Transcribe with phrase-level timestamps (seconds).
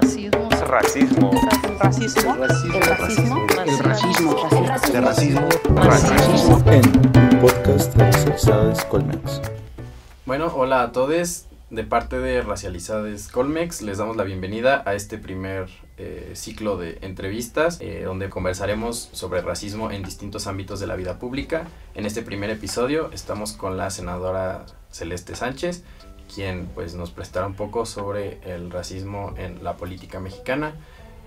[0.00, 0.48] Racismo.
[0.66, 1.30] Racismo.
[1.78, 2.34] Racismo.
[2.34, 3.46] El racismo.
[3.66, 4.36] El racismo.
[4.94, 5.48] El racismo.
[5.76, 6.62] Racismo.
[6.72, 9.42] en podcast de Racializades Colmex.
[10.24, 11.46] Bueno, hola a todos.
[11.68, 15.68] De parte de Racializades Colmex, les damos la bienvenida a este primer
[15.98, 21.18] eh, ciclo de entrevistas eh, donde conversaremos sobre racismo en distintos ámbitos de la vida
[21.18, 21.68] pública.
[21.94, 25.84] En este primer episodio estamos con la senadora Celeste Sánchez,
[26.32, 30.74] quien pues nos prestará un poco sobre el racismo en la política mexicana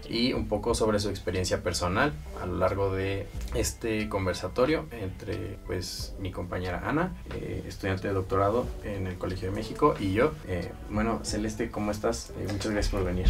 [0.10, 6.14] y un poco sobre su experiencia personal a lo largo de este conversatorio entre pues
[6.20, 10.34] mi compañera Ana, eh, estudiante de doctorado en el Colegio de México y yo.
[10.48, 12.32] Eh, bueno, Celeste, ¿cómo estás?
[12.32, 13.28] Eh, muchas gracias por venir.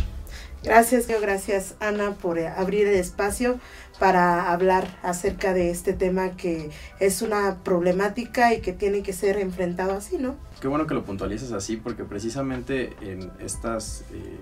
[0.63, 3.59] Gracias, gracias Ana por eh, abrir el espacio
[3.99, 9.37] para hablar acerca de este tema que es una problemática y que tiene que ser
[9.37, 10.35] enfrentado así, ¿no?
[10.61, 14.37] Qué bueno que lo puntualices así porque precisamente en estas eh,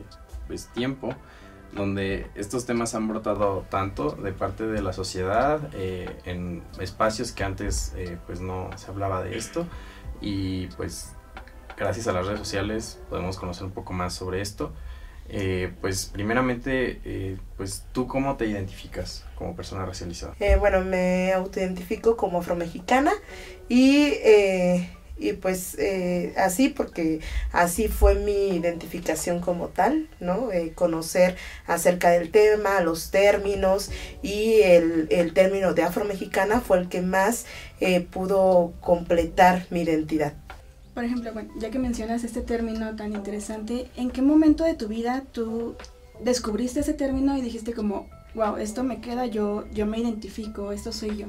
[0.48, 1.16] pues tiempo
[1.74, 7.44] donde estos temas han brotado tanto de parte de la sociedad eh, en espacios que
[7.44, 9.66] antes eh, pues no se hablaba de esto
[10.20, 11.14] y pues
[11.78, 14.74] gracias a las redes sociales podemos conocer un poco más sobre esto.
[15.30, 20.36] Eh, pues primeramente, eh, pues tú cómo te identificas como persona racializada?
[20.40, 23.14] Eh, bueno, me autoidentifico como afromexicana
[23.70, 27.22] y, eh, y pues eh, así porque
[27.54, 30.52] así fue mi identificación como tal, ¿no?
[30.52, 33.90] Eh, conocer acerca del tema, los términos
[34.22, 37.46] y el, el término de afromexicana fue el que más
[38.12, 40.34] pudo completar mi identidad.
[40.94, 44.88] Por ejemplo, bueno, ya que mencionas este término tan interesante, ¿en qué momento de tu
[44.88, 45.76] vida tú
[46.22, 50.92] descubriste ese término y dijiste como, wow, esto me queda, yo, yo me identifico, esto
[50.92, 51.28] soy yo?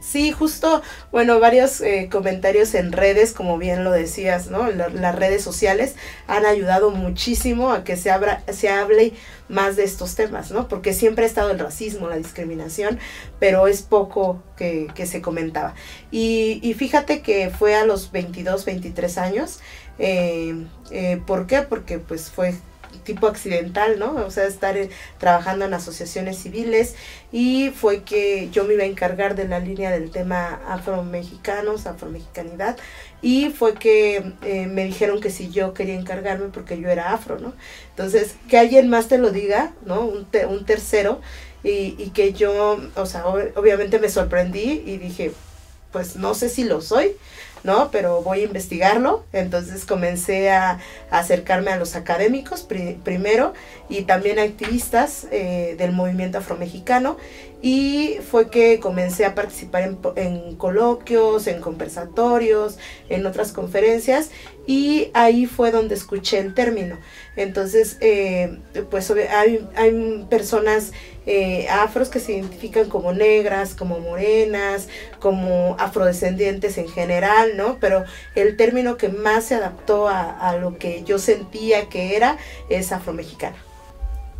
[0.00, 0.80] Sí, justo,
[1.10, 4.70] bueno, varios eh, comentarios en redes, como bien lo decías, ¿no?
[4.70, 5.96] La- las redes sociales
[6.28, 9.12] han ayudado muchísimo a que se, abra, se hable
[9.48, 10.68] más de estos temas, ¿no?
[10.68, 13.00] Porque siempre ha estado el racismo, la discriminación,
[13.40, 15.74] pero es poco que, que se comentaba.
[16.12, 19.58] Y, y fíjate que fue a los 22, 23 años.
[19.98, 21.62] Eh, eh, ¿Por qué?
[21.62, 22.54] Porque pues fue
[23.04, 24.14] tipo accidental, ¿no?
[24.26, 26.94] O sea, estar eh, trabajando en asociaciones civiles
[27.30, 32.76] y fue que yo me iba a encargar de la línea del tema afromexicanos, afromexicanidad
[33.20, 37.38] y fue que eh, me dijeron que si yo quería encargarme porque yo era afro,
[37.38, 37.54] ¿no?
[37.90, 40.04] Entonces, que alguien más te lo diga, ¿no?
[40.04, 41.20] Un, te- un tercero
[41.64, 45.32] y, que yo, o sea, ob- obviamente me sorprendí y dije,
[45.92, 47.12] pues no sé si lo soy,
[47.64, 47.90] ¿no?
[47.90, 49.24] Pero voy a investigarlo.
[49.32, 50.78] Entonces comencé a,
[51.10, 53.54] acercarme a los académicos pri- primero
[53.88, 57.16] y también a activistas eh, del movimiento afromexicano.
[57.62, 62.76] Y fue que comencé a participar en, coloquios, en conversatorios,
[63.08, 64.30] en otras conferencias.
[64.66, 66.98] Y ahí fue donde escuché el término.
[67.36, 68.58] Entonces, eh,
[68.90, 70.92] pues hay, hay personas
[71.24, 74.88] eh, afros que se identifican como negras, como morenas,
[75.20, 77.78] como afrodescendientes en general, ¿no?
[77.80, 82.38] Pero el término que más se adaptó a, a lo que yo sentía que era
[82.68, 83.56] es afromexicana.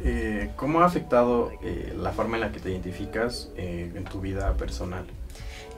[0.04, 4.20] Eh, ¿Cómo ha afectado eh, la forma en la que te identificas eh, en tu
[4.20, 5.04] vida personal?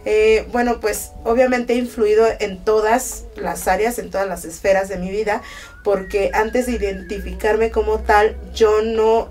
[0.06, 4.98] Eh, bueno, pues obviamente he influido en todas las áreas, en todas las esferas de
[4.98, 5.42] mi vida,
[5.82, 9.30] porque antes de identificarme como tal, yo no,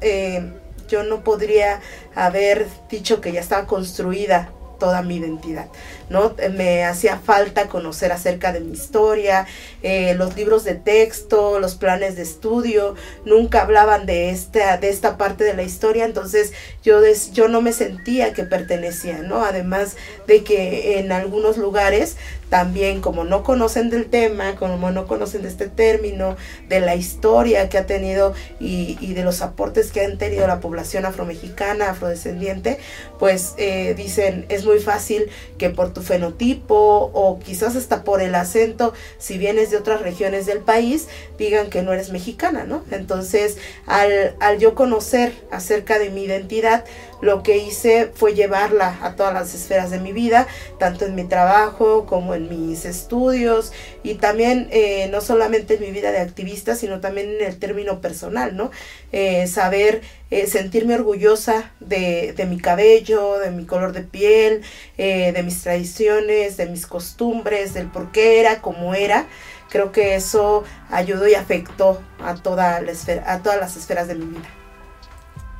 [0.88, 1.80] yo no podría
[2.16, 4.50] haber dicho que ya estaba construida
[4.84, 5.68] toda mi identidad,
[6.10, 6.36] ¿no?
[6.52, 9.46] Me hacía falta conocer acerca de mi historia,
[9.82, 15.16] eh, los libros de texto, los planes de estudio, nunca hablaban de esta, de esta
[15.18, 16.52] parte de la historia, entonces
[16.84, 19.46] yo, des- yo no me sentía que pertenecía, ¿no?
[19.46, 19.96] Además
[20.28, 22.18] de que en algunos lugares
[22.54, 26.38] también como no conocen del tema, como no conocen de este término,
[26.70, 31.08] de la historia que ha tenido y, de los aportes que han tenido la población
[31.08, 32.78] afromexicana, afrodescendiente,
[33.18, 38.36] pues eh, dicen es muy fácil que por tu fenotipo o quizás hasta por el
[38.36, 41.08] acento, si vienes de otras regiones del país,
[41.40, 42.84] digan que no eres mexicana, ¿no?
[42.92, 43.58] Entonces,
[43.88, 46.86] al, al yo conocer acerca de mi identidad,
[47.24, 50.46] lo que hice fue llevarla a todas las esferas de mi vida,
[50.78, 53.72] tanto en mi trabajo como en mis estudios
[54.04, 58.02] y también eh, no solamente en mi vida de activista, sino también en el término
[58.02, 58.72] personal, ¿no?
[59.14, 64.62] Eh, saber, eh, sentirme orgullosa de, mi cabello, de mi color de piel,
[64.98, 69.28] eh, de mis tradiciones, de mis costumbres, del por qué era como era.
[69.70, 74.16] Creo que eso ayudó y afectó a, toda la esfera, a todas las esferas de
[74.16, 74.50] mi vida.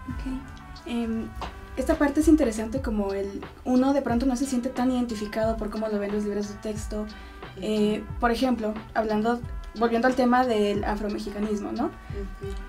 [0.10, 0.53] Ok.
[0.86, 1.28] Em,
[1.76, 5.70] esta parte es interesante como el uno de pronto no se siente tan identificado por
[5.70, 7.06] cómo lo ven los libros de texto.
[7.62, 9.40] Eh, por ejemplo, hablando
[9.76, 11.90] volviendo al tema del afromexicanismo, ¿no?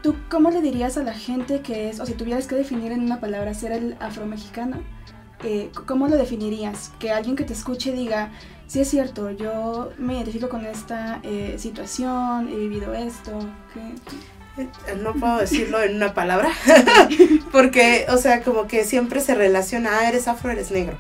[0.03, 3.03] ¿Tú cómo le dirías a la gente que es, o si tuvieras que definir en
[3.03, 4.79] una palabra ser el afromexicano,
[5.43, 6.93] eh, ¿cómo lo definirías?
[6.99, 8.31] Que alguien que te escuche diga,
[8.67, 13.39] sí es cierto, yo me identifico con esta eh, situación, he vivido esto.
[13.75, 13.81] ¿qué?
[15.03, 16.51] No puedo decirlo en una palabra,
[17.53, 20.97] porque, o sea, como que siempre se relaciona, ah, eres afro, eres negro,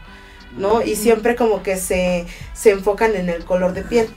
[0.57, 0.83] ¿no?
[0.83, 4.09] Y siempre como que se, se enfocan en el color de piel.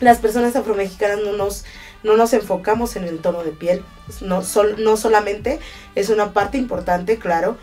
[0.00, 1.64] Las personas afromexicanas no nos,
[2.04, 3.84] no nos enfocamos en el tono de piel,
[4.20, 5.58] no, sol- no solamente
[5.96, 7.56] es una parte importante, claro,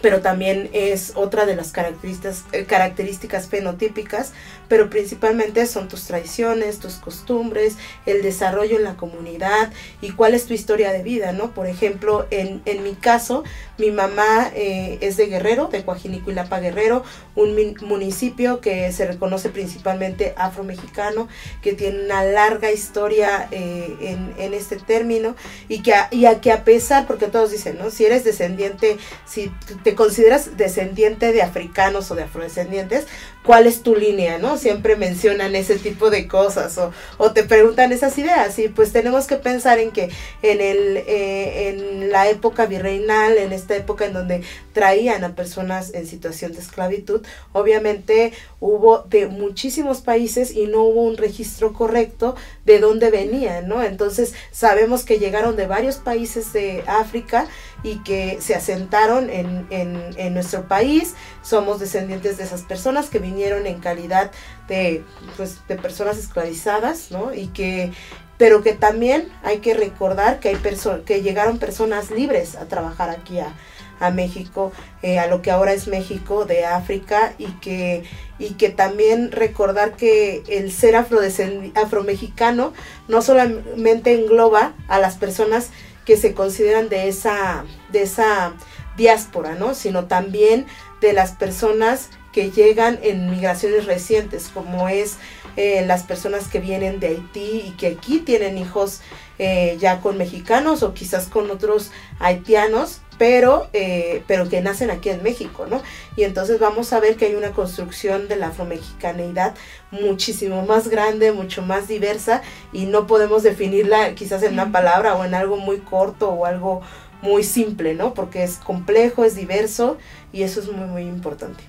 [0.00, 4.32] pero también es otra de las características, eh, características fenotípicas,
[4.72, 7.76] pero principalmente son tus tradiciones, tus costumbres,
[8.06, 9.70] el desarrollo en la comunidad
[10.00, 11.50] y cuál es tu historia de vida, ¿no?
[11.52, 13.44] Por ejemplo, en, en mi caso,
[13.76, 17.04] mi mamá eh, es de Guerrero, de Coajinicuilapa Guerrero,
[17.34, 21.28] un municipio que se reconoce principalmente afromexicano,
[21.60, 25.36] que tiene una larga historia eh, en, en este término
[25.68, 27.90] y que, y a que a pesar, porque todos dicen, ¿no?
[27.90, 28.96] Si eres descendiente,
[29.26, 29.52] si
[29.84, 33.06] te consideras descendiente de africanos o de afrodescendientes,
[33.44, 34.56] ¿cuál es tu línea, no?
[34.62, 36.78] Siempre mencionan ese tipo de cosas
[37.18, 40.08] o, te preguntan esas ideas y pues tenemos que pensar en que
[40.42, 44.42] en, el, eh, en la época virreinal, en esta época en donde
[44.72, 47.22] traían a personas en situación de esclavitud,
[47.52, 53.82] obviamente hubo de muchísimos países y no hubo un registro correcto de dónde venían, ¿no?
[53.82, 57.48] Entonces sabemos que llegaron de varios países de África
[57.82, 61.14] y que se asentaron en, en, nuestro país.
[61.42, 64.30] Somos descendientes de esas personas que vinieron en calidad
[64.68, 65.04] de,
[65.36, 67.34] pues, de personas esclavizadas, ¿no?
[67.34, 67.92] Y que,
[68.38, 73.10] pero que también hay que recordar que, hay perso que llegaron personas libres a trabajar
[73.10, 73.54] aquí a,
[74.02, 78.02] a México, eh, a lo que ahora es México, de África, y que,
[78.38, 82.72] y que también recordar que el ser afromexicano
[83.08, 85.70] no solamente engloba a las personas
[86.04, 88.54] que se consideran de esa, de esa
[88.96, 89.74] diáspora, ¿no?
[89.74, 90.66] Sino también
[91.00, 95.16] de las personas que llegan en migraciones recientes, como es
[95.56, 99.00] eh, las personas que vienen de Haití y que aquí tienen hijos
[99.38, 101.90] eh, ya con mexicanos o quizás con otros
[102.20, 105.82] haitianos, pero, eh, pero que nacen aquí en México, ¿no?
[106.16, 109.54] Y entonces vamos a ver que hay una construcción de la afromexicanidad
[109.90, 112.42] muchísimo más grande, mucho más diversa
[112.72, 116.80] y no podemos definirla quizás en una palabra o en algo muy corto o algo
[117.20, 118.14] muy simple, ¿no?
[118.14, 119.98] Porque es complejo, es diverso
[120.32, 121.62] y eso es muy, muy importante.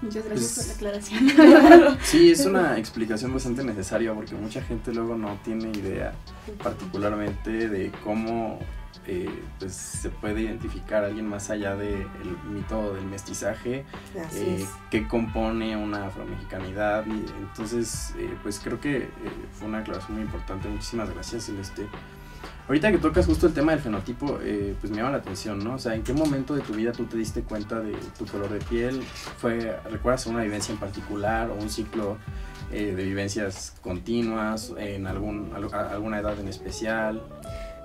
[0.00, 1.98] Muchas gracias Pues- por la aclaración.
[2.02, 6.14] Sí, es una explicación bastante necesaria porque mucha gente luego no tiene idea
[6.62, 8.58] particularmente de cómo
[9.06, 12.06] eh, pues, se puede identificar a alguien más allá del
[12.50, 13.84] mito del mestizaje,
[14.34, 17.04] eh, qué compone una afromexicanidad.
[17.06, 19.08] Entonces, eh, pues creo que
[19.52, 20.68] fue una aclaración muy importante.
[20.68, 21.86] Muchísimas gracias, Celeste.
[22.66, 25.74] Ahorita que tocas justo el tema del fenotipo, eh, pues me llama la atención, ¿no?
[25.74, 28.48] O sea, ¿en qué momento de tu vida tú te diste cuenta de tu color
[28.48, 29.02] de piel?
[29.02, 32.16] ¿Fue, recuerdas una vivencia en particular o un ciclo
[32.72, 37.22] eh, de vivencias continuas en algún, alguna edad en especial?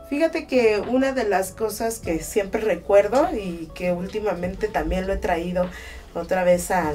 [0.10, 5.18] Fíjate que una de las cosas que siempre recuerdo y que últimamente también lo he
[5.18, 5.70] traído
[6.16, 6.94] otra vez a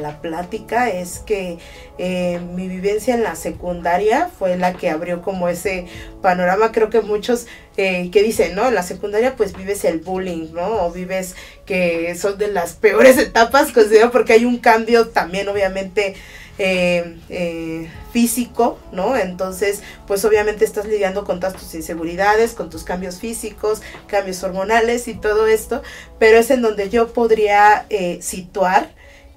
[0.00, 1.58] la plática es que
[1.98, 5.86] eh, mi vivencia en la secundaria fue la que abrió como ese
[6.22, 6.72] panorama.
[6.72, 7.46] Creo que muchos
[7.76, 8.68] eh, que dicen, ¿no?
[8.68, 10.86] En la secundaria pues vives el bullying, ¿no?
[10.86, 11.36] O vives
[11.66, 16.14] que son de las peores etapas, considero, porque hay un cambio también obviamente
[16.62, 19.16] eh, eh, físico, ¿no?
[19.16, 25.08] Entonces, pues obviamente estás lidiando con todas tus inseguridades, con tus cambios físicos, cambios hormonales
[25.08, 25.82] y todo esto,
[26.18, 28.90] pero es en donde yo podría eh, situar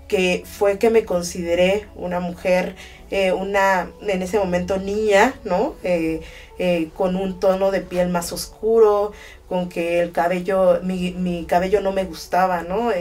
[0.10, 2.76] que fue que me consideré una mujer,
[3.38, 5.76] una, en ese momento niña, ¿no?
[6.96, 9.14] Con un tono de piel más oscuro,
[9.48, 12.92] con que el cabello, mi, cabello no me gustaba, ¿no?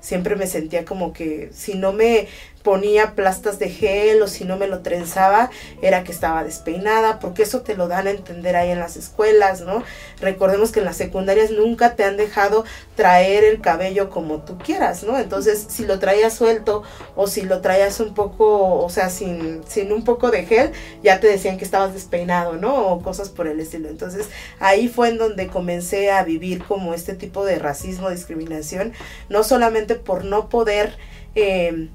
[0.00, 2.28] Siempre me sentía como que si no me
[2.66, 5.50] ponía plastas de gel o si no me lo trenzaba
[5.82, 9.60] era que estaba despeinada, porque eso te lo dan a entender ahí en las escuelas,
[9.60, 9.84] ¿no?
[10.20, 12.64] Recordemos que en las secundarias nunca te han dejado
[12.96, 15.16] traer el cabello como tú quieras, ¿no?
[15.16, 16.82] Entonces, si lo traías suelto
[17.14, 20.72] o si lo traías un poco, o sea, sin, sin un poco de gel,
[21.04, 22.88] ya te decían que estabas despeinado, ¿no?
[22.88, 23.88] O cosas por el estilo.
[23.88, 24.26] Entonces,
[24.58, 28.92] ahí fue en donde comencé a vivir como este tipo de racismo, discriminación,
[29.28, 30.98] no solamente por no poder...
[31.36, 31.90] Eh,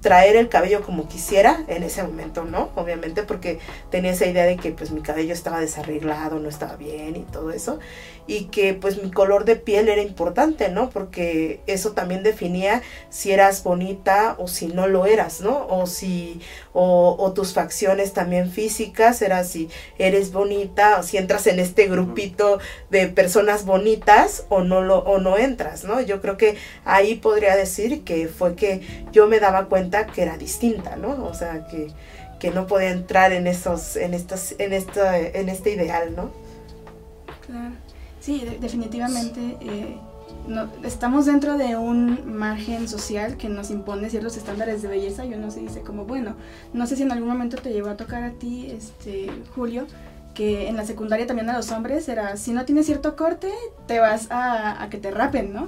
[0.00, 2.70] traer el cabello como quisiera en ese momento, ¿no?
[2.74, 3.58] Obviamente porque
[3.90, 7.50] tenía esa idea de que pues mi cabello estaba desarreglado, no estaba bien y todo
[7.50, 7.78] eso
[8.26, 10.88] y que pues mi color de piel era importante, ¿no?
[10.90, 15.66] Porque eso también definía si eras bonita o si no lo eras, ¿no?
[15.68, 16.40] O si,
[16.72, 21.86] o, o tus facciones también físicas, era si eres bonita o si entras en este
[21.86, 22.58] grupito
[22.90, 26.00] de personas bonitas o no lo, o no entras, ¿no?
[26.00, 28.80] Yo creo que ahí podría decir que fue que
[29.12, 31.26] yo me daba cuenta que era distinta, ¿no?
[31.26, 31.88] O sea, que,
[32.40, 36.30] que no podía entrar en esos, en estos, en esta, en este ideal, ¿no?
[37.46, 37.83] Claro.
[38.24, 39.98] Sí, de- definitivamente eh,
[40.48, 45.34] no- estamos dentro de un margen social que nos impone ciertos estándares de belleza y
[45.34, 46.34] uno se dice como, bueno,
[46.72, 49.86] no sé si en algún momento te llegó a tocar a ti, este, Julio,
[50.32, 53.50] que en la secundaria también a los hombres era, si no tienes cierto corte,
[53.86, 55.66] te vas a, que te rapen, ¿no?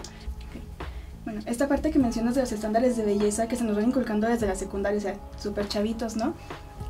[1.27, 4.29] Bueno, esta parte que mencionas de los estándares de belleza que se nos van inculcando
[4.29, 6.35] desde la secundaria, o sea, súper chavitos, ¿no?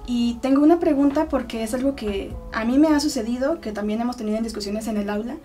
[0.07, 4.01] Y tengo una pregunta porque es algo que a mí me ha sucedido, que también
[4.01, 5.37] hemos tenido en discusiones en el aula,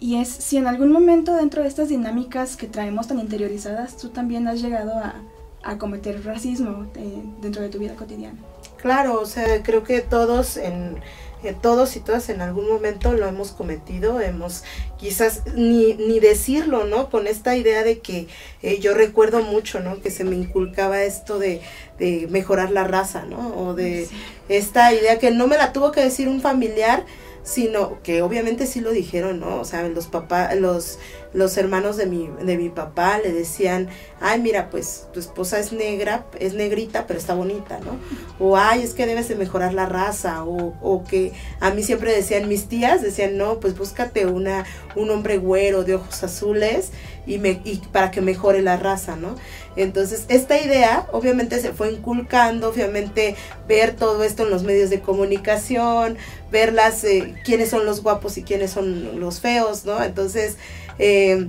[0.00, 4.08] y es si en algún momento dentro de estas dinámicas que traemos tan interiorizadas, tú
[4.08, 5.14] también has llegado a,
[5.62, 8.38] a cometer racismo eh, dentro de tu vida cotidiana.
[8.76, 10.96] Claro, o sea, creo que todos en
[11.44, 14.64] eh, todos y todas en algún momento lo hemos cometido, hemos
[14.98, 17.10] quizás ni, ni decirlo, ¿no?
[17.10, 18.26] Con esta idea de que
[18.62, 20.00] eh, yo recuerdo mucho, ¿no?
[20.00, 21.60] Que se me inculcaba esto de,
[21.98, 23.56] de mejorar la raza, ¿no?
[23.56, 24.16] O de Sí.
[24.48, 27.04] esta idea que no me la tuvo que decir un familiar,
[27.48, 29.58] sino que obviamente sí lo dijeron, ¿no?
[29.58, 30.98] O sea, los papás, los,
[31.32, 33.88] los hermanos de mi, de mi papá le decían,
[34.20, 37.96] ay, mira, pues tu esposa es negra, es negrita, pero está bonita, ¿no?
[38.38, 42.12] O, ay, es que debes de mejorar la raza, o, o que a mí siempre
[42.12, 46.90] decían mis tías, decían, no, pues búscate una, un hombre güero de ojos azules
[47.26, 49.36] y, me, y para que mejore la raza, ¿no?
[49.76, 53.36] Entonces, esta idea obviamente se fue inculcando, obviamente
[53.68, 56.16] ver todo esto en los medios de comunicación,
[56.50, 60.02] ver las, eh, quiénes son los guapos y quiénes son los feos, ¿no?
[60.02, 60.56] Entonces,
[60.98, 61.48] eh,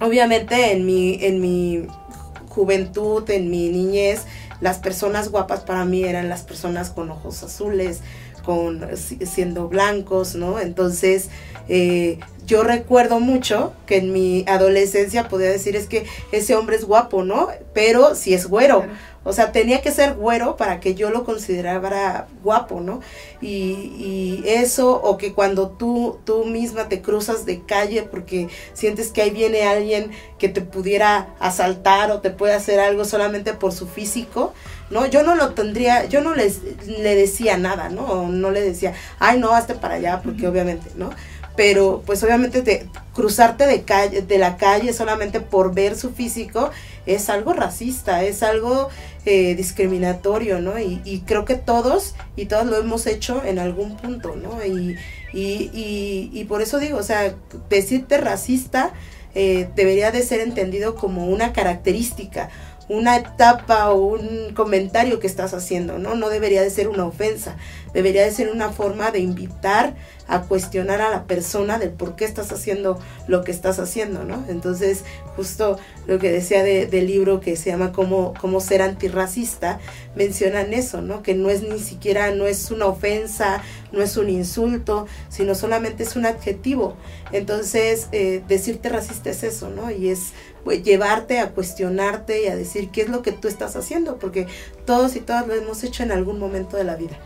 [0.00, 1.86] obviamente en mi, en mi
[2.48, 4.22] juventud, en mi niñez,
[4.60, 8.00] las personas guapas para mí eran las personas con ojos azules,
[8.44, 10.60] con si- siendo blancos, ¿no?
[10.60, 11.28] Entonces,
[11.68, 16.84] eh, yo recuerdo mucho que en mi adolescencia podía decir es que ese hombre es
[16.84, 17.48] guapo, ¿no?
[17.72, 18.84] Pero si es güero.
[19.24, 23.00] O sea, tenía que ser güero para que yo lo considerara guapo, ¿no?
[23.40, 29.10] Y, y eso, o que cuando tú, tú misma te cruzas de calle porque sientes
[29.10, 33.72] que ahí viene alguien que te pudiera asaltar o te puede hacer algo solamente por
[33.72, 34.52] su físico,
[34.90, 35.06] ¿no?
[35.06, 38.04] Yo no lo tendría, yo no les, le decía nada, ¿no?
[38.04, 41.10] O no le decía, ay, no, hazte para allá, porque obviamente, ¿no?
[41.56, 46.70] Pero pues obviamente te, cruzarte de, calle, de la calle solamente por ver su físico
[47.06, 48.88] es algo racista, es algo
[49.26, 50.78] eh, discriminatorio, ¿no?
[50.78, 54.64] Y, y creo que todos y todos lo hemos hecho en algún punto, ¿no?
[54.64, 54.96] Y,
[55.32, 57.34] y, y, y por eso digo, o sea,
[57.68, 58.92] decirte racista
[59.34, 62.50] eh, debería de ser entendido como una característica,
[62.88, 66.14] una etapa o un comentario que estás haciendo, ¿no?
[66.14, 67.56] No debería de ser una ofensa,
[67.94, 69.94] debería de ser una forma de invitar
[70.26, 72.98] a cuestionar a la persona del por qué estás haciendo
[73.28, 74.44] lo que estás haciendo, ¿no?
[74.48, 75.04] Entonces,
[75.36, 79.80] justo lo que decía de- del libro que se llama Cómo, cómo ser antirracista,
[80.16, 81.22] mencionan eso, ¿no?
[81.22, 86.02] Que no es ni siquiera, no es una ofensa, no es un insulto, sino solamente
[86.04, 86.96] es un adjetivo.
[87.32, 89.90] Entonces, eh, decirte racista es eso, ¿no?
[89.90, 90.32] Y es
[90.64, 94.46] pues, llevarte a cuestionarte y a decir qué es lo que tú estás haciendo, porque
[94.86, 97.18] todos y todas lo hemos hecho en algún momento de la vida.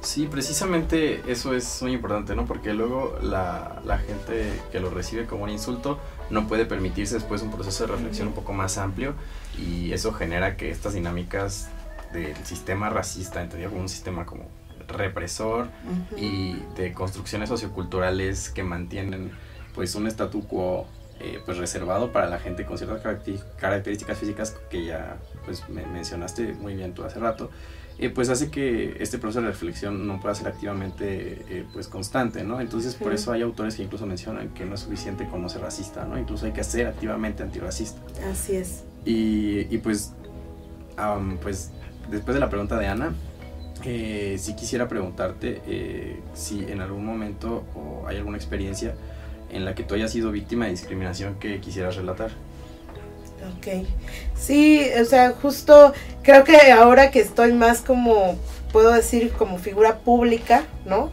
[0.00, 2.46] Sí, precisamente eso es muy importante, ¿no?
[2.46, 5.98] Porque luego la, la gente que lo recibe como un insulto
[6.30, 9.14] no puede permitirse después un proceso de reflexión un poco más amplio
[9.58, 11.68] y eso genera que estas dinámicas
[12.12, 14.48] del sistema racista, entendido como un sistema como
[14.88, 15.68] represor
[16.16, 19.32] y de construcciones socioculturales que mantienen
[19.74, 20.86] pues un statu quo
[21.20, 23.02] eh, pues reservado para la gente con ciertas
[23.58, 27.50] características físicas que ya pues me mencionaste muy bien tú hace rato
[27.98, 32.44] eh, pues hace que este proceso de reflexión no pueda ser activamente eh, pues constante,
[32.44, 32.60] ¿no?
[32.60, 35.62] Entonces por eso hay autores que incluso mencionan que no es suficiente con no ser
[35.62, 36.18] racista, ¿no?
[36.18, 38.00] Incluso hay que ser activamente antirracista.
[38.30, 38.84] Así es.
[39.04, 40.12] Y, y pues,
[41.42, 41.70] pues
[42.10, 43.14] después de la pregunta de Ana,
[43.84, 48.94] eh, sí quisiera preguntarte eh, si en algún momento o hay alguna experiencia
[49.50, 52.30] en la que tú hayas sido víctima de discriminación que quisieras relatar.
[53.54, 53.86] Ok.
[54.38, 58.36] Sí, o sea, justo creo que ahora que estoy más como
[58.72, 61.10] puedo decir como figura pública, ¿no?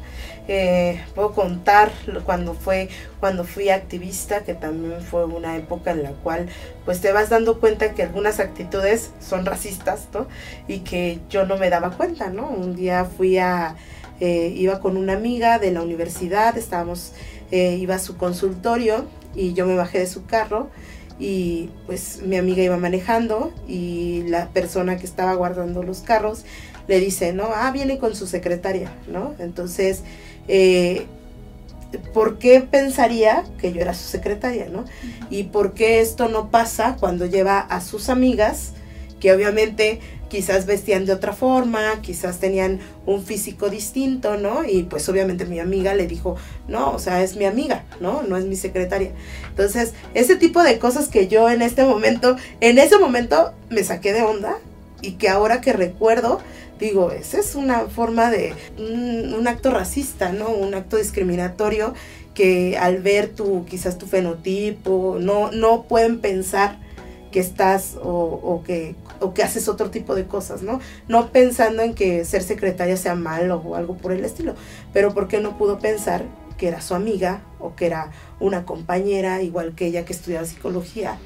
[0.50, 1.90] Eh, puedo contar
[2.26, 2.90] cuando fue
[3.22, 6.50] cuando fui activista que también fue una época en la cual
[6.84, 10.28] pues te vas dando cuenta que algunas actitudes son racistas ¿no?
[10.68, 13.78] y que yo no me daba cuenta no un día fui a
[14.20, 17.14] eh, iba con una amiga de la universidad estábamos
[17.52, 20.70] eh, iba a su consultorio y yo me bajé de su carro
[21.24, 26.44] y pues mi amiga iba manejando y la persona que estaba guardando los carros
[26.90, 29.34] le dice, no, ah, viene con su secretaria, ¿no?
[29.40, 30.04] Entonces,
[30.50, 31.06] eh,
[32.14, 34.84] ¿por qué pensaría que yo era su secretaria, no?
[35.30, 38.74] Y por qué esto no pasa cuando lleva a sus amigas,
[39.22, 40.02] que obviamente
[40.34, 44.66] quizás vestían de otra forma, quizás tenían un físico distinto, ¿no?
[44.68, 46.38] Y pues obviamente mi amiga le dijo,
[46.68, 48.24] no, o sea, es mi amiga, ¿no?
[48.24, 49.12] No es mi secretaria.
[49.50, 54.12] Entonces, ese tipo de cosas que yo en este momento, en ese momento me saqué
[54.12, 54.58] de onda
[55.04, 56.40] y que ahora que recuerdo,
[56.80, 60.50] digo, esa es una forma de un, acto racista, ¿no?
[60.50, 61.94] Un acto discriminatorio
[62.34, 66.80] que al ver tu, quizás tu fenotipo, no, no pueden pensar
[67.34, 70.80] que estás o, que, o que haces otro tipo de cosas, ¿no?
[71.08, 74.56] No pensando en que ser secretaria sea malo o algo por el estilo,
[74.92, 76.24] pero ¿por qué no pudo pensar
[76.58, 81.18] que era su amiga o que era una compañera igual que ella que estudiaba psicología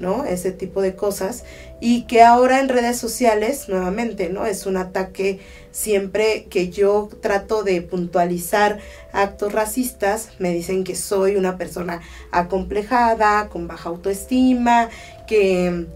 [0.00, 0.24] ¿no?
[0.24, 1.44] Ese tipo de cosas.
[1.80, 4.46] Y que ahora en redes sociales, nuevamente, ¿no?
[4.46, 8.78] Es un ataque siempre que yo trato de puntualizar
[9.12, 14.88] actos racistas, me dicen que soy una persona acomplejada, con baja autoestima,
[15.26, 15.86] que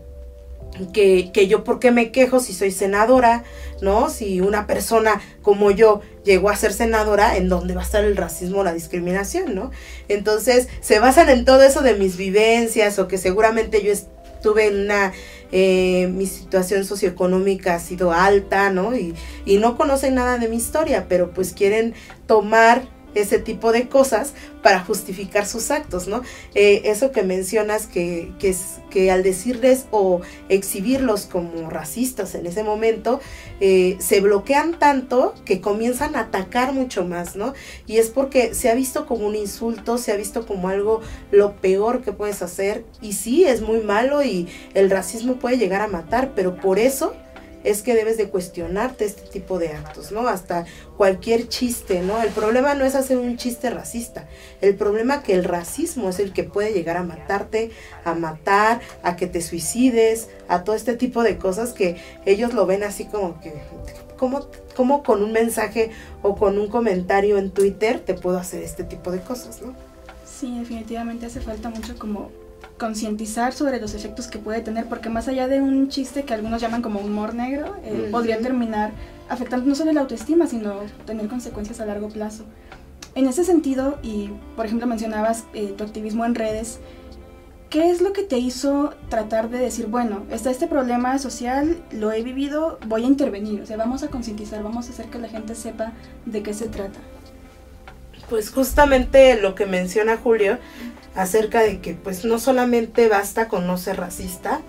[0.93, 3.45] que, que, yo por qué me quejo si soy senadora,
[3.83, 4.11] ¿no?
[4.11, 8.17] Si una persona como yo llegó a ser senadora, ¿en dónde va a estar el
[8.17, 9.71] racismo o la discriminación, ¿no?
[10.09, 14.81] Entonces, se basan en todo eso de mis vivencias o que seguramente yo estuve en
[14.81, 15.13] una,
[15.51, 18.97] eh, mi situación socioeconómica ha sido alta, ¿no?
[18.97, 21.95] Y, y no conocen nada de mi historia, pero pues quieren
[22.27, 26.23] tomar ese tipo de cosas para justificar sus actos, ¿no?
[26.55, 32.47] Eh, eso que mencionas que, que, es, que al decirles o exhibirlos como racistas en
[32.47, 33.21] ese momento,
[33.61, 37.55] eh, se bloquean tanto que comienzan a atacar mucho más, ¿no?
[37.87, 41.01] Y es porque se ha visto como un insulto, se ha visto como algo
[41.31, 45.81] lo peor que puedes hacer, y sí, es muy malo y el racismo puede llegar
[45.81, 47.15] a matar, pero por eso
[47.69, 50.27] es que debes de cuestionarte este tipo de actos, ¿no?
[50.27, 50.65] Hasta
[50.97, 52.23] cualquier chiste, ¿no?
[52.23, 54.27] El problema no es hacer un chiste racista,
[54.61, 57.71] el problema que el racismo es el que puede llegar a matarte,
[58.05, 62.65] a matar, a que te suicides, a todo este tipo de cosas que ellos lo
[62.65, 63.53] ven así como que,
[64.17, 65.91] ¿cómo, cómo con un mensaje
[66.23, 69.75] o con un comentario en Twitter te puedo hacer este tipo de cosas, ¿no?
[70.25, 72.31] Sí, definitivamente hace falta mucho como
[72.79, 76.61] concientizar sobre los efectos que puede tener, porque más allá de un chiste que algunos
[76.61, 78.93] llaman como humor negro, eh, podría terminar
[79.29, 82.45] afectando no solo la autoestima, sino tener consecuencias a largo plazo.
[83.15, 86.79] En ese sentido, y por ejemplo mencionabas eh, tu activismo en redes,
[87.69, 92.13] ¿qué es lo que te hizo tratar de decir, bueno, está este problema social, lo
[92.13, 93.61] he vivido, voy a intervenir?
[93.61, 95.93] O sea, vamos a concientizar, vamos a hacer que la gente sepa
[96.27, 96.99] de qué se trata.
[98.31, 100.59] Pues justamente lo que menciona Julio,
[101.19, 104.61] acerca de que pues no solamente basta con no ser racista,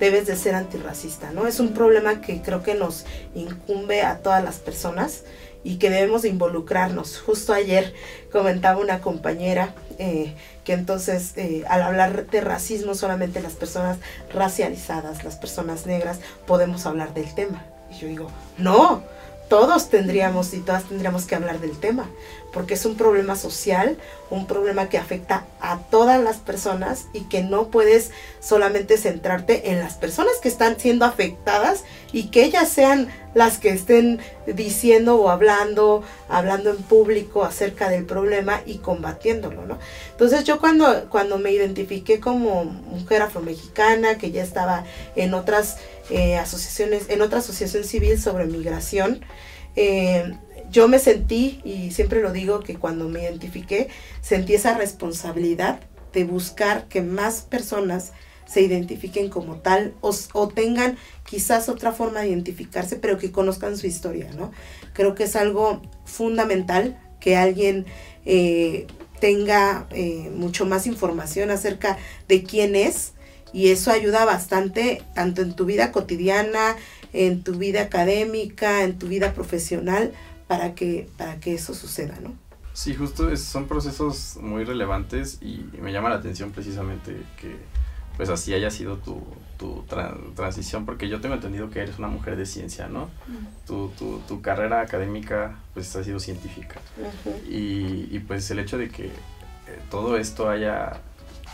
[0.00, 1.46] debes de ser antirracista, ¿no?
[1.46, 5.22] Es un problema que creo que nos incumbe a todas las personas
[5.62, 7.20] y que debemos de involucrarnos.
[7.20, 7.94] Justo ayer
[8.32, 10.34] comentaba una compañera eh,
[10.64, 13.98] que entonces eh, al hablar de racismo solamente las personas
[14.34, 17.64] racializadas, las personas negras, podemos hablar del tema.
[17.92, 19.04] Y yo digo, no,
[19.48, 22.10] todos tendríamos y todas tendríamos que hablar del tema,
[22.52, 23.96] porque es un problema social,
[24.30, 28.10] un problema que afecta a todas las personas y que no puedes
[28.40, 33.70] solamente centrarte en las personas que están siendo afectadas y que ellas sean las que
[33.70, 39.78] estén diciendo o hablando, hablando en público acerca del problema y combatiéndolo, ¿no?
[40.10, 44.84] Entonces yo cuando, cuando me identifiqué como mujer afromexicana, que ya estaba
[45.16, 45.78] en otras
[46.10, 49.24] eh, asociaciones, en otra asociación civil sobre migración.
[49.74, 50.34] Eh,
[50.72, 53.88] yo me sentí, y siempre lo digo, que cuando me identifiqué,
[54.22, 55.80] sentí esa responsabilidad
[56.12, 58.12] de buscar que más personas
[58.46, 63.86] se identifiquen como tal o, tengan quizás otra forma de identificarse, pero que conozcan su
[63.86, 64.50] historia, ¿no?
[64.92, 67.86] Creo que es algo fundamental que alguien
[68.26, 68.86] eh,
[69.20, 69.86] tenga
[70.34, 71.96] mucho más información acerca
[72.28, 73.12] de quién es,
[73.52, 76.76] y eso ayuda bastante tanto en tu vida cotidiana,
[77.12, 80.12] en tu vida académica, en tu vida profesional,
[80.52, 82.34] para que, para que eso suceda, ¿no?
[82.74, 87.56] Sí, justo son procesos muy relevantes y me llama la atención precisamente que
[88.18, 89.22] pues así haya sido tu,
[89.58, 93.08] tu tra- transición, porque yo tengo entendido que eres una mujer de ciencia, ¿no?
[93.66, 96.78] Tu, tu, tu carrera académica pues ha sido científica.
[96.98, 97.34] Ujú.
[97.48, 99.12] Y, y, pues el hecho de que eh,
[99.90, 101.00] todo esto haya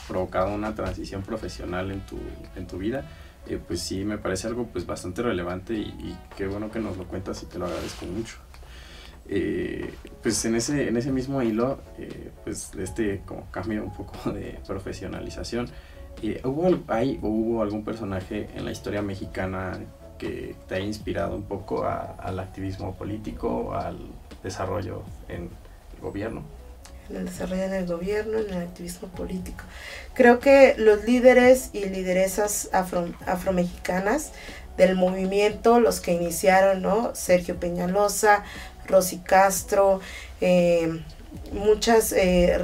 [0.08, 2.18] provocado una transición profesional en tu,
[2.56, 3.04] en tu vida,
[3.46, 6.96] eh, pues sí me parece algo pues bastante relevante y, y qué bueno que nos
[6.96, 8.38] lo cuentas y te lo agradezco mucho.
[9.28, 14.30] Eh, pues en ese, en ese mismo hilo, eh, pues este como cambio un poco
[14.32, 15.68] de profesionalización,
[16.22, 19.78] eh, ¿hubo, hay, hubo algún personaje en la historia mexicana
[20.18, 23.98] que te haya inspirado un poco a- al activismo político, al
[24.42, 25.42] desarrollo en
[25.94, 26.42] el gobierno?
[27.10, 29.64] en el desarrollo en el gobierno, en el activismo político.
[30.12, 34.32] Creo que los líderes y lideresas afro, afromexicanas
[34.76, 37.14] del movimiento, los que iniciaron, ¿no?
[37.14, 38.44] Sergio Peñalosa,
[38.88, 40.00] Rosy Castro,
[40.40, 41.00] eh,
[41.52, 42.58] muchas, eh,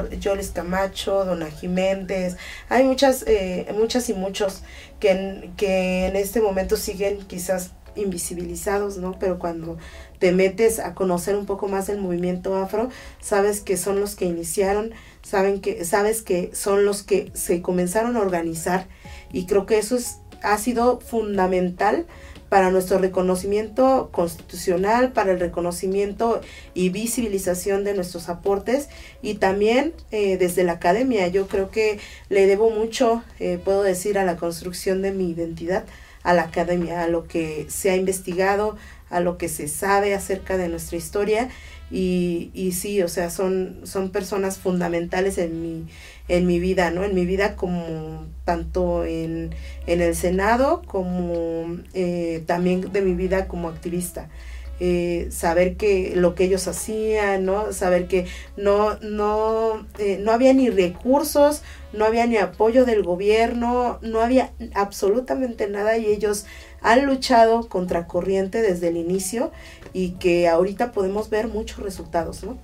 [0.52, 2.36] Camacho, Dona Jiménez,
[2.68, 4.62] hay muchas, eh, muchas y muchos
[5.00, 9.18] que en, que en este momento siguen quizás invisibilizados, ¿no?
[9.18, 9.78] Pero cuando
[10.18, 12.88] te metes a conocer un poco más del movimiento afro,
[13.20, 18.16] sabes que son los que iniciaron, saben que, sabes que son los que se comenzaron
[18.16, 18.86] a organizar
[19.32, 22.06] y creo que eso es, ha sido fundamental
[22.48, 26.40] para nuestro reconocimiento constitucional, para el reconocimiento
[26.74, 28.88] y visibilización de nuestros aportes
[29.22, 31.26] y también eh, desde la academia.
[31.28, 35.84] Yo creo que le debo mucho, eh, puedo decir, a la construcción de mi identidad,
[36.22, 38.76] a la academia, a lo que se ha investigado,
[39.10, 41.48] a lo que se sabe acerca de nuestra historia
[41.90, 45.86] y, y sí, o sea, son, son personas fundamentales en mi,
[46.28, 47.04] en mi vida, ¿no?
[47.04, 49.54] En mi vida como tanto en,
[49.86, 54.28] en el Senado como eh, también de mi vida como activista.
[54.80, 57.72] Eh, saber que lo que ellos hacían, ¿no?
[57.72, 64.00] Saber que no, no, eh, no había ni recursos, no había ni apoyo del gobierno,
[64.02, 66.46] no había absolutamente nada y ellos
[66.82, 69.52] han luchado contra corriente desde el inicio
[69.94, 72.58] y que ahorita podemos ver muchos resultados, ¿no?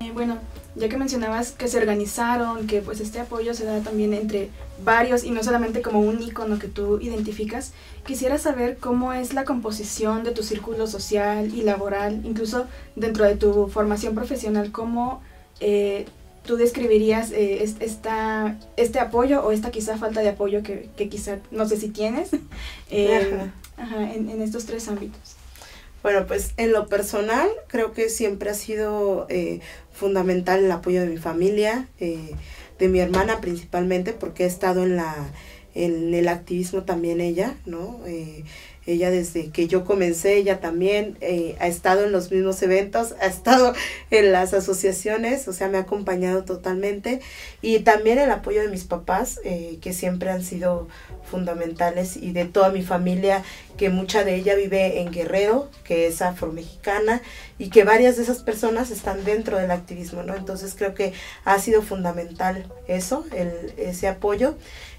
[0.00, 0.38] Eh, bueno,
[0.74, 4.48] ya que mencionabas que se organizaron, que pues este apoyo se da también entre
[4.84, 7.72] varios y no solamente como un icono que tú identificas,
[8.06, 13.36] quisiera saber cómo es la composición de tu círculo social y laboral, incluso dentro de
[13.36, 15.22] tu formación profesional, cómo
[15.60, 16.06] eh,
[16.44, 21.08] tú describirías eh, es- esta, este apoyo o esta quizá falta de apoyo que, que
[21.08, 22.30] quizá no sé si tienes
[22.90, 23.36] eh,
[23.76, 23.84] Ajá.
[23.84, 25.36] ajá, en, en estos tres ámbitos.
[26.02, 29.60] Bueno, pues en lo personal creo que siempre ha sido eh,
[29.92, 32.30] fundamental el apoyo de mi familia, eh,
[32.78, 35.30] de mi hermana principalmente, porque he estado en la
[35.74, 38.00] en el activismo también ella, ¿no?
[38.06, 38.44] Eh,
[38.84, 43.26] ella desde que yo comencé, ella también eh, ha estado en los mismos eventos, ha
[43.26, 43.74] estado
[44.10, 47.20] en las asociaciones, o sea, me ha acompañado totalmente.
[47.62, 50.88] Y también el apoyo de mis papás, eh, que siempre han sido
[51.22, 53.44] fundamentales, y de toda mi familia,
[53.76, 57.22] que mucha de ella vive en Guerrero, que es afromexicana,
[57.58, 60.34] y que varias de esas personas están dentro del activismo, ¿no?
[60.36, 61.12] Entonces creo que
[61.44, 63.24] ha sido fundamental eso,
[63.76, 64.54] ese apoyo.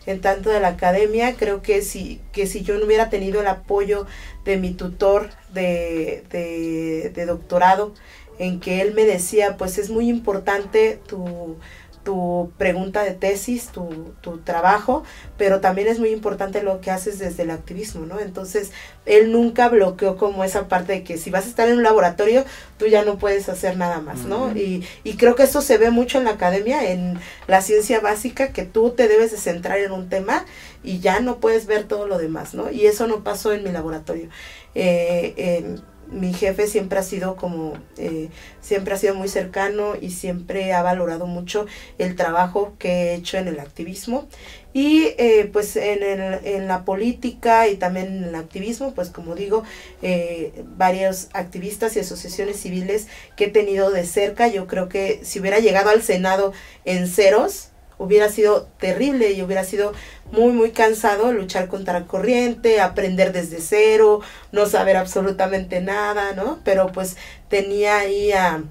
[0.06, 3.48] En tanto de la academia, creo que si, que si yo no hubiera tenido el
[3.48, 4.06] apoyo
[4.44, 7.94] de mi tutor de, de, de doctorado,
[8.40, 11.56] en que él me decía, pues es muy importante tu,
[12.04, 15.04] tu pregunta de tesis, tu, tu trabajo,
[15.38, 18.20] pero también es muy importante lo que haces desde el activismo, ¿no?
[18.20, 18.72] Entonces,
[19.06, 22.46] él nunca bloqueó como esa parte de que si vas a estar en un laboratorio,
[22.78, 24.56] tú ya no puedes hacer nada más, ¿no?
[24.56, 28.54] Y, y creo que eso se ve mucho en la academia, en la ciencia básica,
[28.54, 30.46] que tú te debes de centrar en un tema
[30.84, 32.70] y ya no puedes ver todo lo demás, ¿no?
[32.72, 34.30] Y eso no pasó en mi laboratorio.
[34.76, 35.76] Eh, eh,
[36.12, 38.30] mi jefe siempre ha sido como, eh,
[38.62, 41.66] siempre ha sido muy cercano y siempre ha valorado mucho
[41.98, 44.28] el trabajo que he hecho en el activismo.
[44.74, 49.36] Y eh, pues en, el- en la política y también en el activismo, pues como
[49.36, 49.64] digo,
[50.02, 55.40] eh, varios activistas y asociaciones civiles que he tenido de cerca, yo creo que si
[55.40, 56.54] hubiera llegado al Senado
[56.86, 57.70] en ceros,
[58.04, 59.94] hubiera sido terrible y hubiera sido
[60.32, 66.60] muy, muy cansado luchar contra la corriente, aprender desde cero, no saber absolutamente nada, ¿no?
[66.64, 67.18] Pero pues
[67.50, 68.64] tenía ahí a,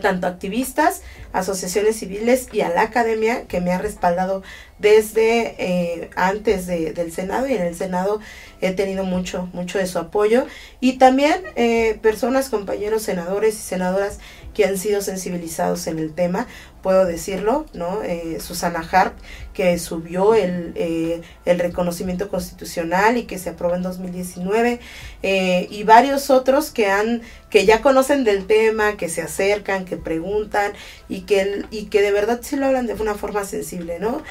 [0.00, 4.42] tanto activistas, asociaciones civiles y a la academia que me ha respaldado
[4.80, 8.18] desde eh, antes de- del Senado y en el Senado
[8.60, 10.46] he tenido mucho, mucho de su apoyo
[10.80, 14.18] y también eh, personas, compañeros senadores y senadoras
[14.54, 16.46] que han sido sensibilizados en el tema
[16.86, 18.04] puedo decirlo, ¿no?
[18.04, 19.14] Eh, Susana Harp,
[19.52, 24.78] que subió el, eh, el, reconocimiento constitucional y que se aprobó en 2019,
[25.24, 29.96] eh, y varios otros que han que ya conocen del tema, que se acercan, que
[29.96, 30.74] preguntan
[31.08, 34.22] y que, y que de verdad sí lo hablan de una forma sensible, ¿no?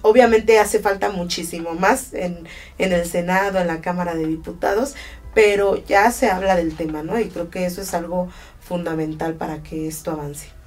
[0.00, 2.46] obviamente hace falta muchísimo más en,
[2.78, 4.94] en el Senado, en la Cámara de Diputados,
[5.34, 7.18] pero ya se habla del tema, ¿no?
[7.20, 10.61] Y creo que eso es algo fundamental para que esto avance.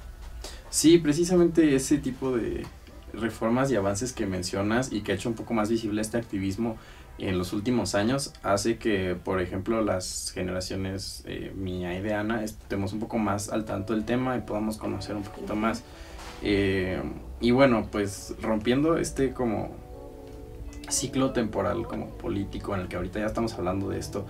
[0.76, 2.66] Sí, precisamente ese tipo de
[3.14, 6.76] reformas y avances que mencionas y que ha hecho un poco más visible este activismo
[7.16, 12.44] en los últimos años hace que, por ejemplo, las generaciones eh, mía y de Ana
[12.44, 15.82] estemos un poco más al tanto del tema y podamos conocer un poquito más.
[16.42, 17.00] Eh,
[17.40, 19.74] y bueno, pues rompiendo este como
[20.90, 24.26] ciclo temporal como político en el que ahorita ya estamos hablando de esto,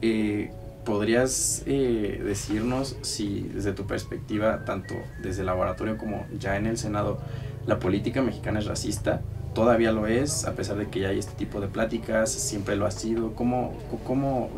[0.00, 0.50] eh,
[0.90, 6.78] ¿podrías eh, decirnos si desde tu perspectiva, tanto desde el laboratorio como ya en el
[6.78, 7.20] Senado,
[7.64, 9.22] la política mexicana es racista?
[9.54, 12.32] ¿Todavía lo es, a pesar de que ya hay este tipo de pláticas?
[12.32, 13.36] ¿Siempre lo ha sido?
[13.36, 13.72] ¿Cómo,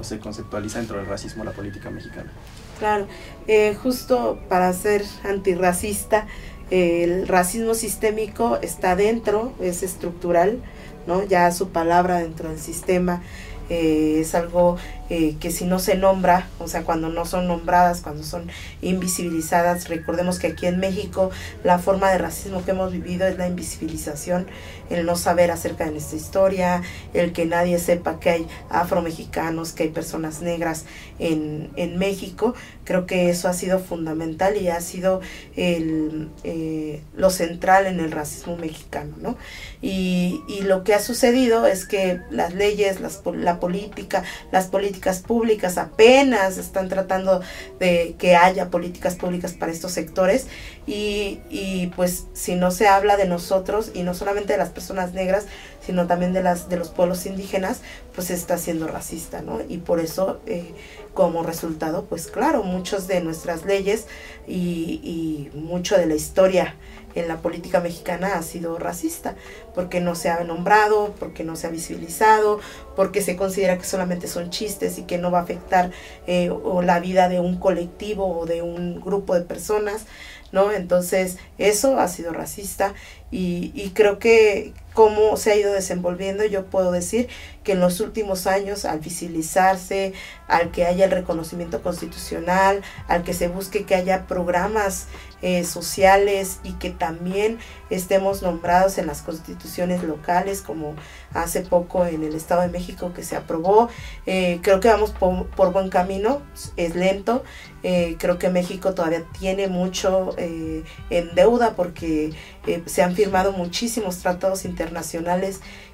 [0.00, 2.32] se conceptualiza dentro del racismo la política mexicana?
[2.78, 3.06] Claro,
[3.46, 6.26] eh, justo para ser antirracista,
[6.70, 10.62] el racismo sistémico está dentro, es estructural,
[11.06, 11.24] ¿no?
[11.24, 13.20] Ya su palabra dentro del sistema
[13.68, 14.76] eh, es algo
[15.14, 19.90] eh, que si no se nombra, o sea, cuando no son nombradas, cuando son invisibilizadas,
[19.90, 21.30] recordemos que aquí en México
[21.64, 24.46] la forma de racismo que hemos vivido es la invisibilización,
[24.88, 29.82] el no saber acerca de nuestra historia, el que nadie sepa que hay afromexicanos, que
[29.82, 30.86] hay personas negras
[31.18, 32.54] en, en México.
[32.84, 35.20] Creo que eso ha sido fundamental y ha sido
[35.56, 39.36] el, eh, lo central en el racismo mexicano, ¿no?
[39.82, 44.22] Y, y, lo que ha sucedido es que las leyes, las, la política,
[44.52, 47.40] las políticas públicas, apenas están tratando
[47.78, 50.46] de que haya políticas públicas para estos sectores
[50.86, 55.12] y, y, pues si no se habla de nosotros y no solamente de las personas
[55.12, 55.46] negras,
[55.84, 57.80] sino también de, las, de los pueblos indígenas,
[58.14, 59.60] pues está siendo racista, ¿no?
[59.68, 60.74] Y por eso, eh,
[61.14, 64.06] como resultado, pues claro, muchas de nuestras leyes
[64.46, 66.76] y, y mucho de la historia
[67.14, 69.34] en la política mexicana ha sido racista,
[69.74, 72.60] porque no se ha nombrado, porque no se ha visibilizado,
[72.96, 75.90] porque se considera que solamente son chistes y que no va a afectar
[76.26, 80.06] eh, o la vida de un colectivo o de un grupo de personas,
[80.52, 80.72] ¿no?
[80.72, 82.94] Entonces, eso ha sido racista
[83.30, 87.28] y, y creo que cómo se ha ido desenvolviendo, yo puedo decir
[87.64, 90.12] que en los últimos años, al visibilizarse,
[90.48, 95.06] al que haya el reconocimiento constitucional, al que se busque que haya programas
[95.42, 97.58] eh, sociales y que también
[97.90, 100.94] estemos nombrados en las constituciones locales, como
[101.34, 103.88] hace poco en el Estado de México que se aprobó.
[104.26, 106.42] Eh, creo que vamos por, buen camino,
[106.76, 107.44] es lento.
[107.84, 112.32] Eh, creo que México todavía tiene mucho en deuda porque
[112.86, 114.81] se han firmado muchísimos tratados internacionales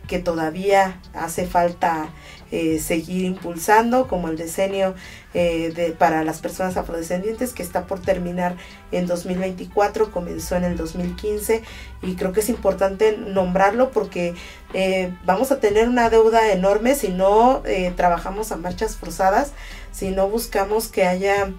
[0.08, 2.08] que todavía hace falta
[2.50, 4.94] eh, seguir impulsando, como el decenio
[5.34, 8.56] eh, de, para las personas afrodescendientes, que está por terminar
[8.90, 11.62] en 2024, comenzó en el 2015,
[12.00, 14.34] y creo que es importante nombrarlo porque
[14.72, 17.62] eh, vamos a tener una deuda enorme si no
[17.96, 19.52] trabajamos a marchas forzadas,
[19.92, 21.52] si no buscamos que haya,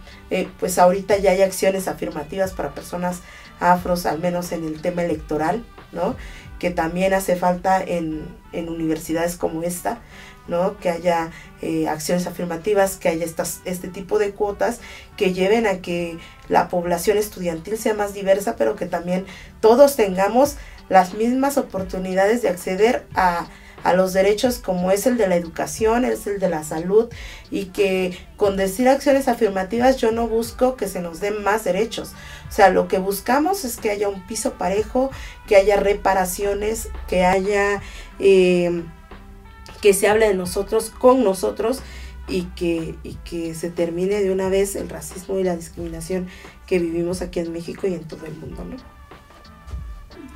[0.60, 3.22] pues ahorita ya hay acciones afirmativas para personas
[3.60, 6.16] afros, al menos en el tema electoral, ¿no?
[6.60, 10.00] Que también hace falta en, en universidades como esta,
[10.48, 10.78] ¿no?
[10.78, 14.80] Que haya eh, acciones afirmativas, que haya estas, este tipo de cuotas
[15.16, 16.18] que lleven a que
[16.50, 19.26] la población estudiantil sea más diversa, pero que también
[19.62, 20.58] todos tengamos
[20.90, 23.48] las mismas oportunidades de acceder a,
[23.84, 27.10] a los derechos como es el de la educación, es el de la salud
[27.50, 32.14] y que con decir acciones afirmativas yo no busco que se nos den más derechos.
[32.50, 35.12] O sea, lo que buscamos es que haya un piso parejo,
[35.48, 37.82] que haya reparaciones, que haya
[38.20, 38.84] eh,
[39.82, 41.82] que se hable de nosotros con nosotros
[42.28, 46.28] y que, y que se termine de una vez el racismo y la discriminación
[46.68, 48.99] que vivimos aquí en México y en todo el mundo, ¿no?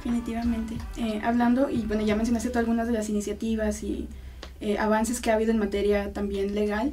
[0.03, 0.75] Definitivamente.
[0.97, 4.07] Eh, hablando, y bueno, ya mencionaste tú algunas de las iniciativas y
[4.59, 6.91] eh, avances que ha habido en materia también legal.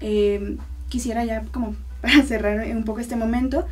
[0.00, 0.56] Eh,
[0.88, 3.66] quisiera ya como para cerrar un poco este momento,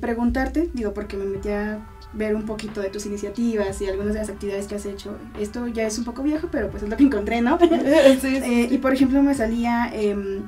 [0.00, 1.80] preguntarte, digo, porque me metí a
[2.12, 5.16] ver un poquito de tus iniciativas y algunas de las actividades que has hecho.
[5.40, 7.58] Esto ya es un poco viejo, pero pues es lo que encontré, ¿no?
[8.20, 10.42] sí, sí, y por ejemplo me salía em,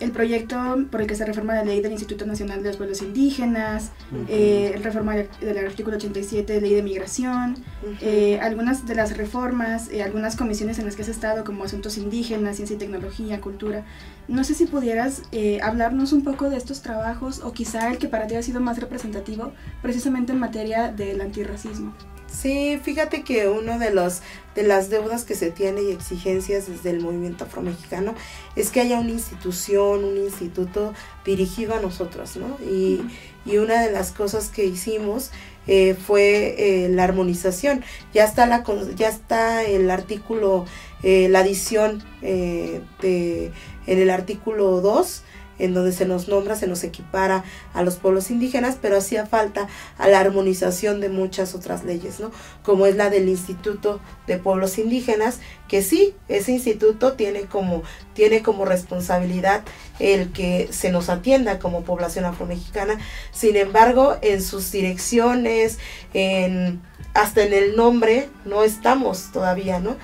[0.00, 0.56] el proyecto
[0.90, 3.92] por el que se reforma la ley del Instituto Nacional de los Pueblos Indígenas,
[4.28, 7.56] eh, el reforma del del artículo 87 de ley de migración,
[8.00, 11.96] eh, algunas de las reformas, eh, algunas comisiones en las que has estado, como asuntos
[11.96, 13.84] indígenas, ciencia y tecnología, cultura.
[14.28, 18.08] No sé si pudieras eh, hablarnos un poco de estos trabajos o quizá el que
[18.08, 19.52] para ti ha sido más representativo,
[19.82, 21.94] precisamente en materia del antirracismo.
[22.34, 24.20] Sí, fíjate que uno de los
[24.54, 28.14] de las deudas que se tiene y exigencias desde el movimiento afromexicano
[28.54, 30.94] es que haya una institución, un instituto
[31.24, 32.56] dirigido a nosotros, ¿no?
[32.64, 33.02] Y,
[33.44, 35.32] y una de las cosas que hicimos
[35.66, 37.84] eh, fue eh, la armonización.
[38.12, 40.66] Ya está la ya está el artículo,
[41.02, 43.52] eh, la adición eh, de
[43.86, 45.22] en el artículo 2
[45.58, 49.68] en donde se nos nombra, se nos equipara a los pueblos indígenas, pero hacía falta
[49.98, 52.30] a la armonización de muchas otras leyes, ¿no?
[52.62, 57.82] Como es la del Instituto de Pueblos Indígenas, que sí, ese instituto tiene como,
[58.14, 59.62] tiene como responsabilidad
[59.98, 62.98] el que se nos atienda como población afromexicana,
[63.32, 65.78] sin embargo, en sus direcciones,
[66.12, 66.82] en,
[67.14, 69.96] hasta en el nombre, no estamos todavía, ¿no?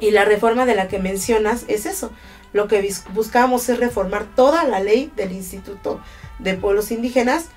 [0.00, 2.10] Y la reforma de la que mencionas es eso.
[2.54, 6.00] Lo que buscamos es reformar toda la ley del Instituto
[6.38, 7.48] de Pueblos Indígenas,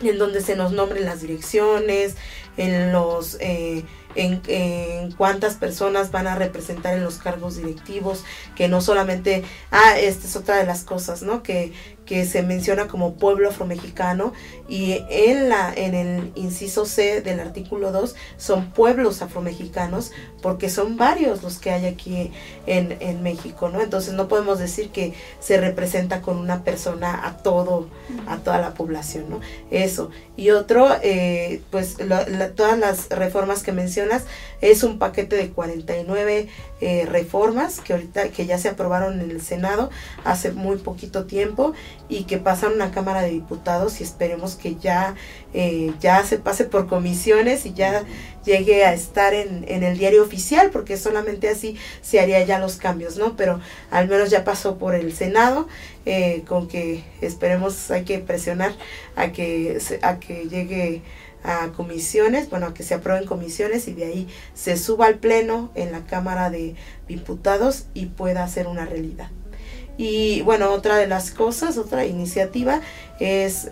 [0.00, 2.16] en donde se nos nombren las direcciones,
[2.56, 8.24] en los eh, en, en cuántas personas van a representar en los cargos directivos,
[8.56, 11.42] que no solamente, ah, esta es otra de las cosas, ¿no?
[11.42, 11.72] Que,
[12.06, 14.32] que se menciona como pueblo afromexicano
[14.66, 20.96] y en la en el inciso C del artículo 2 son pueblos afromexicanos porque son
[20.96, 22.32] varios los que hay aquí
[22.66, 23.82] en, en México, ¿no?
[23.82, 27.88] Entonces no podemos decir que se representa con una persona a todo,
[28.26, 29.40] a toda la población, ¿no?
[29.70, 30.10] Eso.
[30.34, 33.72] Y otro, eh, pues la- todas las reformas que
[34.60, 36.48] es un paquete de 49
[36.80, 39.90] eh, reformas que ahorita que ya se aprobaron en el Senado
[40.24, 41.72] hace muy poquito tiempo
[42.08, 45.14] y que pasaron a Cámara de Diputados y esperemos que ya
[45.54, 48.04] eh, ya se pase por comisiones y ya
[48.44, 53.16] llegue a estar en, el diario oficial porque solamente así se haría ya los cambios,
[53.16, 53.36] ¿no?
[53.36, 55.68] Pero al menos ya pasó por el Senado
[56.06, 58.72] eh, con que esperemos hay que presionar
[59.16, 61.02] a que a que llegue
[61.48, 65.70] a comisiones, bueno, a que se aprueben comisiones y de ahí se suba al pleno
[65.74, 66.74] en la Cámara de
[67.08, 69.30] Diputados y pueda ser una realidad.
[69.96, 72.82] Y bueno, otra de las cosas, otra iniciativa
[73.18, 73.68] es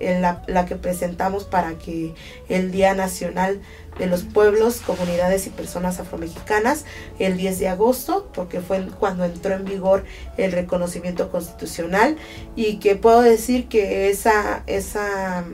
[0.00, 2.14] la, la que presentamos para que
[2.48, 3.60] el Día Nacional
[3.98, 6.84] de los Pueblos, Comunidades y Personas Afromexicanas,
[7.18, 10.04] el 10 de agosto, porque fue cuando entró en vigor
[10.36, 12.16] el reconocimiento constitucional
[12.54, 15.44] y que puedo decir que esa, esa,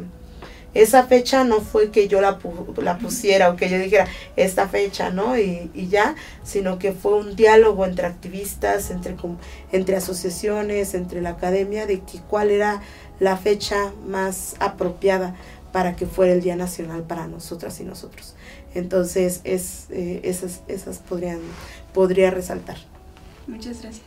[0.74, 4.06] esa fecha no fue que yo la, pu- la pusiera o que yo dijera
[4.37, 5.37] esta fecha, ¿no?
[5.38, 9.37] Y, y ya, sino que fue un diálogo entre activistas, entre, com-
[9.70, 12.80] entre asociaciones, entre la academia, de que cuál era
[13.20, 15.35] la fecha más apropiada
[15.72, 18.35] para que fuera el Día Nacional para nosotras y nosotros.
[18.74, 21.38] Entonces, es, eh, esas, esas podrían,
[21.92, 22.76] podría resaltar.
[23.46, 24.06] Muchas gracias.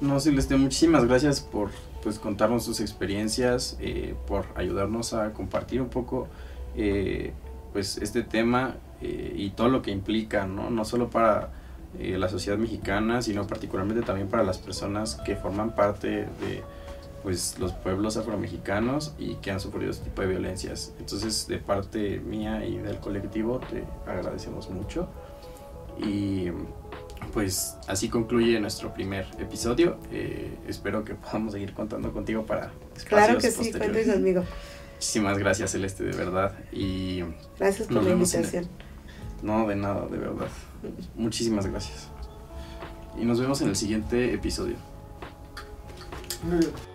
[0.00, 1.70] No, Celeste, muchísimas gracias por
[2.02, 6.28] pues contarnos sus experiencias, eh, por ayudarnos a compartir un poco
[6.76, 7.32] eh,
[7.72, 10.70] pues este tema eh, y todo lo que implica, ¿no?
[10.70, 11.50] No solo para
[11.98, 16.62] eh, la sociedad mexicana, sino particularmente también para las personas que forman parte de
[17.22, 20.92] pues los pueblos afromexicanos y que han sufrido este tipo de violencias.
[20.98, 25.08] Entonces, de parte mía y del colectivo, te agradecemos mucho.
[26.04, 26.46] Y
[27.32, 29.98] pues así concluye nuestro primer episodio.
[30.10, 32.66] Eh, espero que podamos seguir contando contigo para
[32.96, 34.44] espacios Claro que sí, cuenten conmigo.
[34.94, 36.52] Muchísimas gracias, Celeste, de verdad.
[36.72, 37.22] Y
[37.58, 38.68] Gracias por la el- invitación.
[39.42, 40.48] no, de nada, de verdad.
[41.16, 42.08] Muchísimas gracias.
[43.18, 44.76] Y nos vemos en el siguiente episodio.
[46.44, 46.91] Muy bien.